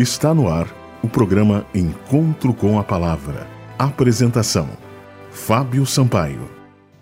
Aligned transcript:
Está 0.00 0.32
no 0.32 0.48
ar 0.48 0.66
o 1.02 1.08
programa 1.10 1.66
Encontro 1.74 2.54
com 2.54 2.78
a 2.78 2.82
Palavra. 2.82 3.46
Apresentação: 3.78 4.66
Fábio 5.30 5.84
Sampaio. 5.84 6.48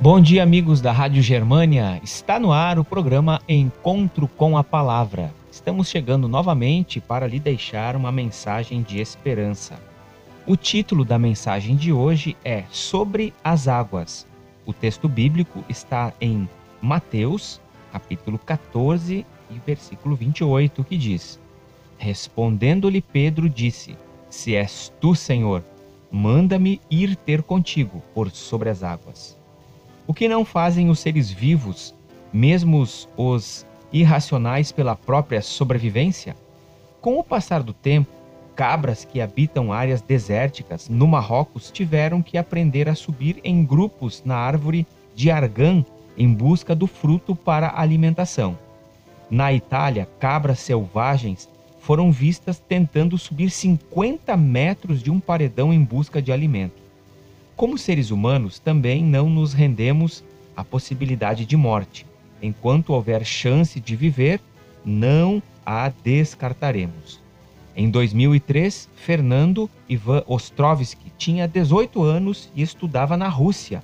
Bom 0.00 0.20
dia, 0.20 0.42
amigos 0.42 0.80
da 0.80 0.90
Rádio 0.90 1.22
Germânia. 1.22 2.00
Está 2.02 2.40
no 2.40 2.50
ar 2.50 2.80
o 2.80 2.84
programa 2.84 3.40
Encontro 3.48 4.26
com 4.26 4.58
a 4.58 4.64
Palavra. 4.64 5.32
Estamos 5.52 5.88
chegando 5.88 6.26
novamente 6.26 7.00
para 7.00 7.28
lhe 7.28 7.38
deixar 7.38 7.94
uma 7.94 8.10
mensagem 8.10 8.82
de 8.82 9.00
esperança. 9.00 9.78
O 10.44 10.56
título 10.56 11.04
da 11.04 11.16
mensagem 11.16 11.76
de 11.76 11.92
hoje 11.92 12.36
é 12.44 12.64
Sobre 12.72 13.32
as 13.44 13.68
Águas. 13.68 14.26
O 14.66 14.72
texto 14.72 15.08
bíblico 15.08 15.64
está 15.68 16.12
em 16.20 16.48
Mateus, 16.82 17.60
capítulo 17.92 18.36
14 18.36 19.24
e 19.48 19.60
versículo 19.64 20.16
28, 20.16 20.82
que 20.82 20.98
diz: 20.98 21.38
Respondendo-lhe 22.02 23.02
Pedro, 23.02 23.46
disse: 23.46 23.94
Se 24.30 24.56
és 24.56 24.90
tu, 24.98 25.14
Senhor, 25.14 25.62
manda-me 26.10 26.80
ir 26.90 27.14
ter 27.14 27.42
contigo 27.42 28.02
por 28.14 28.30
sobre 28.30 28.70
as 28.70 28.82
águas. 28.82 29.38
O 30.06 30.14
que 30.14 30.26
não 30.26 30.42
fazem 30.42 30.88
os 30.88 30.98
seres 30.98 31.30
vivos, 31.30 31.94
mesmo 32.32 32.80
os 33.18 33.66
irracionais 33.92 34.72
pela 34.72 34.96
própria 34.96 35.42
sobrevivência? 35.42 36.34
Com 37.02 37.18
o 37.18 37.22
passar 37.22 37.62
do 37.62 37.74
tempo, 37.74 38.10
cabras 38.56 39.04
que 39.04 39.20
habitam 39.20 39.70
áreas 39.70 40.00
desérticas 40.00 40.88
no 40.88 41.06
Marrocos 41.06 41.70
tiveram 41.70 42.22
que 42.22 42.38
aprender 42.38 42.88
a 42.88 42.94
subir 42.94 43.38
em 43.44 43.62
grupos 43.62 44.22
na 44.24 44.36
árvore 44.36 44.86
de 45.14 45.30
argan 45.30 45.84
em 46.16 46.32
busca 46.32 46.74
do 46.74 46.86
fruto 46.86 47.36
para 47.36 47.78
alimentação. 47.78 48.58
Na 49.30 49.52
Itália, 49.52 50.08
cabras 50.18 50.60
selvagens 50.60 51.48
foram 51.80 52.12
vistas 52.12 52.58
tentando 52.58 53.18
subir 53.18 53.50
50 53.50 54.36
metros 54.36 55.02
de 55.02 55.10
um 55.10 55.18
paredão 55.18 55.72
em 55.72 55.82
busca 55.82 56.22
de 56.22 56.30
alimento. 56.30 56.80
Como 57.56 57.76
seres 57.76 58.10
humanos, 58.10 58.58
também 58.58 59.02
não 59.02 59.28
nos 59.28 59.52
rendemos 59.52 60.22
à 60.56 60.62
possibilidade 60.62 61.44
de 61.44 61.56
morte. 61.56 62.06
Enquanto 62.42 62.92
houver 62.92 63.24
chance 63.24 63.80
de 63.80 63.96
viver, 63.96 64.40
não 64.84 65.42
a 65.64 65.90
descartaremos. 66.02 67.20
Em 67.76 67.90
2003, 67.90 68.88
Fernando 68.94 69.68
Ivan 69.88 70.22
Ostrovsky 70.26 71.10
tinha 71.16 71.48
18 71.48 72.02
anos 72.02 72.50
e 72.54 72.62
estudava 72.62 73.16
na 73.16 73.28
Rússia. 73.28 73.82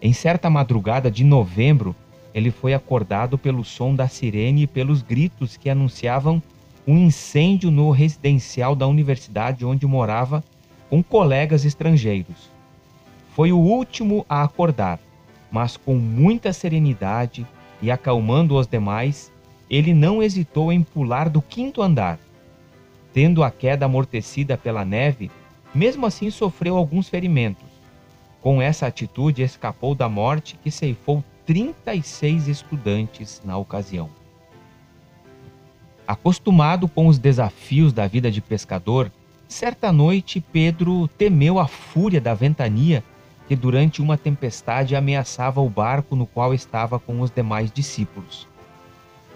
Em 0.00 0.12
certa 0.12 0.48
madrugada 0.48 1.10
de 1.10 1.24
novembro, 1.24 1.94
ele 2.34 2.50
foi 2.50 2.72
acordado 2.72 3.36
pelo 3.36 3.64
som 3.64 3.94
da 3.94 4.08
sirene 4.08 4.62
e 4.62 4.66
pelos 4.66 5.02
gritos 5.02 5.56
que 5.56 5.68
anunciavam 5.68 6.42
um 6.86 6.98
incêndio 6.98 7.70
no 7.70 7.90
residencial 7.90 8.74
da 8.74 8.86
universidade 8.86 9.64
onde 9.64 9.86
morava 9.86 10.42
com 10.90 11.02
colegas 11.02 11.64
estrangeiros. 11.64 12.50
Foi 13.34 13.52
o 13.52 13.58
último 13.58 14.26
a 14.28 14.42
acordar, 14.42 14.98
mas 15.50 15.76
com 15.76 15.94
muita 15.94 16.52
serenidade 16.52 17.46
e 17.80 17.90
acalmando 17.90 18.56
os 18.56 18.66
demais, 18.66 19.32
ele 19.70 19.94
não 19.94 20.22
hesitou 20.22 20.72
em 20.72 20.82
pular 20.82 21.28
do 21.28 21.40
quinto 21.40 21.80
andar. 21.80 22.18
Tendo 23.14 23.42
a 23.42 23.50
queda 23.50 23.86
amortecida 23.86 24.56
pela 24.56 24.84
neve, 24.84 25.30
mesmo 25.74 26.04
assim 26.04 26.30
sofreu 26.30 26.76
alguns 26.76 27.08
ferimentos. 27.08 27.64
Com 28.40 28.60
essa 28.60 28.86
atitude, 28.86 29.42
escapou 29.42 29.94
da 29.94 30.08
morte 30.08 30.58
que 30.62 30.70
ceifou 30.70 31.24
36 31.46 32.48
estudantes 32.48 33.40
na 33.44 33.56
ocasião. 33.56 34.10
Acostumado 36.12 36.86
com 36.88 37.06
os 37.06 37.18
desafios 37.18 37.90
da 37.90 38.06
vida 38.06 38.30
de 38.30 38.42
pescador, 38.42 39.10
certa 39.48 39.90
noite 39.90 40.44
Pedro 40.52 41.08
temeu 41.16 41.58
a 41.58 41.66
fúria 41.66 42.20
da 42.20 42.34
ventania 42.34 43.02
que 43.48 43.56
durante 43.56 44.02
uma 44.02 44.18
tempestade 44.18 44.94
ameaçava 44.94 45.62
o 45.62 45.70
barco 45.70 46.14
no 46.14 46.26
qual 46.26 46.52
estava 46.52 46.98
com 46.98 47.22
os 47.22 47.30
demais 47.30 47.72
discípulos. 47.72 48.46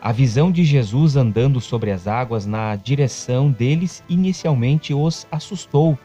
A 0.03 0.13
visão 0.13 0.53
de 0.53 0.65
Jesus 0.65 1.17
andando 1.17 1.63
sobre 1.63 1.91
as 1.91 2.07
águas 2.07 2.45
na 2.45 2.77
direção 2.77 3.51
deles 3.51 4.05
inicialmente 4.07 4.93
os 4.93 5.27
assustou. 5.33 5.99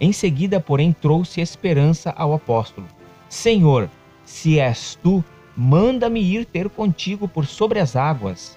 Em 0.00 0.14
seguida, 0.14 0.58
porém, 0.58 0.94
trouxe 0.94 1.42
esperança 1.42 2.10
ao 2.16 2.32
apóstolo. 2.32 2.86
Senhor, 3.28 3.90
se 4.24 4.58
és 4.58 4.98
tu, 5.02 5.22
manda-me 5.54 6.22
ir 6.22 6.46
ter 6.46 6.70
contigo 6.70 7.28
por 7.28 7.44
sobre 7.44 7.80
as 7.80 7.94
águas. 7.96 8.56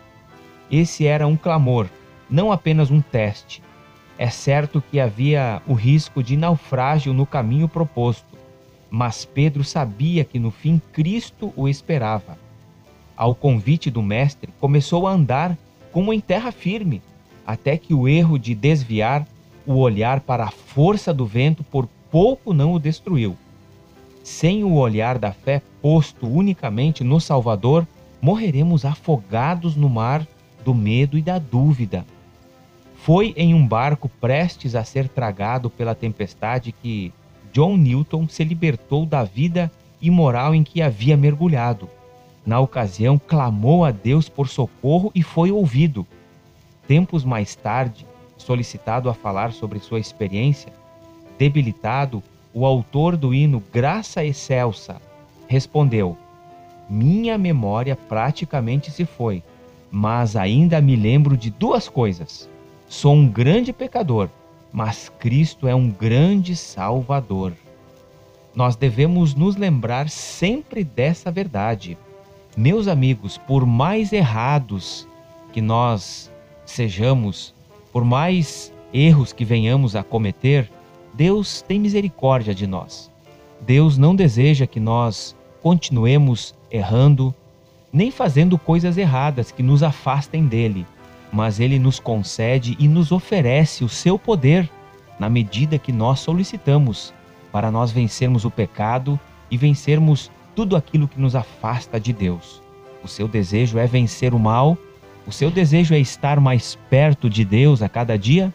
Esse 0.71 1.07
era 1.07 1.25
um 1.25 1.35
clamor, 1.35 1.87
não 2.29 2.51
apenas 2.51 2.91
um 2.91 3.01
teste. 3.01 3.63
É 4.17 4.29
certo 4.29 4.83
que 4.91 4.99
havia 4.99 5.61
o 5.65 5.73
risco 5.73 6.21
de 6.21 6.37
naufrágio 6.37 7.13
no 7.13 7.25
caminho 7.25 7.67
proposto, 7.67 8.37
mas 8.89 9.25
Pedro 9.25 9.63
sabia 9.63 10.23
que 10.23 10.37
no 10.37 10.51
fim 10.51 10.81
Cristo 10.91 11.53
o 11.55 11.67
esperava. 11.67 12.37
Ao 13.15 13.33
convite 13.33 13.89
do 13.89 14.01
Mestre, 14.01 14.53
começou 14.59 15.07
a 15.07 15.11
andar 15.11 15.57
como 15.91 16.13
em 16.13 16.19
terra 16.19 16.51
firme, 16.51 17.01
até 17.45 17.77
que 17.77 17.93
o 17.93 18.07
erro 18.07 18.37
de 18.37 18.53
desviar 18.53 19.25
o 19.65 19.75
olhar 19.75 20.19
para 20.21 20.45
a 20.45 20.51
força 20.51 21.13
do 21.13 21.25
vento 21.25 21.63
por 21.63 21.87
pouco 22.11 22.53
não 22.53 22.73
o 22.73 22.79
destruiu. 22.79 23.35
Sem 24.23 24.63
o 24.63 24.75
olhar 24.75 25.17
da 25.17 25.31
fé 25.31 25.61
posto 25.81 26.27
unicamente 26.27 27.03
no 27.03 27.19
Salvador, 27.19 27.87
morreremos 28.21 28.85
afogados 28.85 29.75
no 29.75 29.89
mar 29.89 30.27
do 30.63 30.73
medo 30.73 31.17
e 31.17 31.21
da 31.21 31.39
dúvida. 31.39 32.05
Foi 32.95 33.33
em 33.37 33.53
um 33.53 33.65
barco 33.65 34.09
prestes 34.09 34.75
a 34.75 34.83
ser 34.83 35.07
tragado 35.07 35.69
pela 35.69 35.95
tempestade 35.95 36.71
que 36.71 37.13
John 37.53 37.77
Newton 37.77 38.27
se 38.27 38.43
libertou 38.43 39.05
da 39.05 39.23
vida 39.23 39.71
imoral 40.01 40.53
em 40.53 40.63
que 40.63 40.81
havia 40.81 41.17
mergulhado. 41.17 41.89
Na 42.45 42.59
ocasião, 42.59 43.19
clamou 43.19 43.85
a 43.85 43.91
Deus 43.91 44.29
por 44.29 44.47
socorro 44.47 45.11
e 45.13 45.21
foi 45.21 45.51
ouvido. 45.51 46.05
Tempos 46.87 47.23
mais 47.23 47.55
tarde, 47.55 48.05
solicitado 48.37 49.09
a 49.09 49.13
falar 49.13 49.51
sobre 49.51 49.79
sua 49.79 49.99
experiência, 49.99 50.71
debilitado, 51.37 52.23
o 52.53 52.65
autor 52.65 53.15
do 53.15 53.33
hino 53.33 53.63
Graça 53.71 54.25
Excelsa 54.25 55.01
respondeu: 55.47 56.17
Minha 56.89 57.37
memória 57.37 57.95
praticamente 57.95 58.89
se 58.91 59.05
foi, 59.05 59.43
mas 59.91 60.35
ainda 60.35 60.81
me 60.81 60.95
lembro 60.95 61.35
de 61.35 61.49
duas 61.49 61.87
coisas. 61.87 62.49
Sou 62.87 63.13
um 63.13 63.27
grande 63.27 63.71
pecador, 63.71 64.29
mas 64.71 65.09
Cristo 65.19 65.67
é 65.67 65.75
um 65.75 65.89
grande 65.89 66.55
Salvador. 66.55 67.53
Nós 68.55 68.75
devemos 68.75 69.35
nos 69.35 69.55
lembrar 69.55 70.09
sempre 70.09 70.83
dessa 70.83 71.31
verdade. 71.31 71.97
Meus 72.57 72.87
amigos, 72.87 73.37
por 73.37 73.65
mais 73.65 74.11
errados 74.11 75.07
que 75.53 75.61
nós 75.61 76.31
sejamos, 76.65 77.53
por 77.91 78.03
mais 78.03 78.73
erros 78.93 79.31
que 79.31 79.45
venhamos 79.45 79.95
a 79.95 80.03
cometer, 80.03 80.69
Deus 81.13 81.61
tem 81.61 81.79
misericórdia 81.79 82.53
de 82.53 82.65
nós. 82.67 83.09
Deus 83.61 83.97
não 83.97 84.15
deseja 84.15 84.65
que 84.65 84.79
nós 84.79 85.35
continuemos 85.61 86.55
errando, 86.71 87.33
nem 87.91 88.11
fazendo 88.11 88.57
coisas 88.57 88.97
erradas 88.97 89.51
que 89.51 89.63
nos 89.63 89.83
afastem 89.83 90.45
dele, 90.45 90.85
mas 91.31 91.59
ele 91.59 91.79
nos 91.79 91.99
concede 91.99 92.75
e 92.79 92.87
nos 92.87 93.11
oferece 93.11 93.83
o 93.83 93.89
seu 93.89 94.17
poder 94.17 94.69
na 95.19 95.29
medida 95.29 95.77
que 95.77 95.91
nós 95.91 96.19
solicitamos, 96.19 97.13
para 97.51 97.71
nós 97.71 97.91
vencermos 97.91 98.45
o 98.45 98.51
pecado 98.51 99.19
e 99.49 99.57
vencermos 99.57 100.31
tudo 100.55 100.75
aquilo 100.75 101.07
que 101.07 101.19
nos 101.19 101.35
afasta 101.35 101.99
de 101.99 102.13
Deus. 102.13 102.61
O 103.03 103.07
seu 103.07 103.27
desejo 103.27 103.77
é 103.77 103.85
vencer 103.85 104.33
o 104.33 104.39
mal, 104.39 104.77
o 105.27 105.31
seu 105.31 105.51
desejo 105.51 105.93
é 105.93 105.99
estar 105.99 106.39
mais 106.39 106.77
perto 106.89 107.29
de 107.29 107.43
Deus 107.43 107.81
a 107.81 107.89
cada 107.89 108.17
dia 108.17 108.53